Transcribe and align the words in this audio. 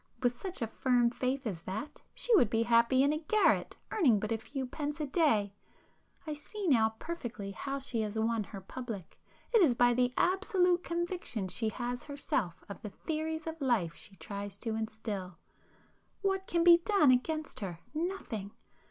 With 0.23 0.33
such 0.33 0.63
a 0.63 0.67
firm 0.81 1.11
faith 1.11 1.45
as 1.45 1.61
that, 1.61 2.01
she 2.15 2.35
would 2.35 2.49
be 2.49 2.63
happy 2.63 3.03
in 3.03 3.13
a 3.13 3.19
garret 3.19 3.77
earning 3.91 4.19
but 4.19 4.31
a 4.31 4.37
few 4.39 4.65
pence 4.65 4.99
a 4.99 5.05
day. 5.05 5.53
I 6.25 6.33
see 6.33 6.67
now 6.67 6.95
perfectly 6.97 7.51
how 7.51 7.77
she 7.77 8.01
has 8.01 8.17
won 8.17 8.45
her 8.45 8.61
public,—it 8.61 9.61
is 9.61 9.75
by 9.75 9.93
the 9.93 10.11
absolute 10.17 10.83
conviction 10.83 11.47
she 11.49 11.69
has 11.69 12.05
herself 12.05 12.63
of 12.67 12.81
the 12.81 12.89
theories 12.89 13.45
of 13.45 13.61
life 13.61 13.93
she 13.93 14.15
tries 14.15 14.57
to 14.65 14.75
instil. 14.75 15.37
What 16.23 16.47
can 16.47 16.63
be 16.63 16.77
done 16.83 17.11
against 17.11 17.59
her? 17.59 17.77
Nothing! 17.93 18.53